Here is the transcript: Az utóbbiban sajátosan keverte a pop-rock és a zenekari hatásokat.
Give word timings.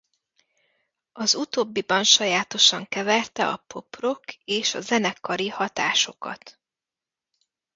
Az 1.11 1.35
utóbbiban 1.35 2.03
sajátosan 2.03 2.87
keverte 2.87 3.47
a 3.47 3.57
pop-rock 3.67 4.33
és 4.45 4.73
a 4.73 4.81
zenekari 4.81 5.49
hatásokat. 5.49 6.59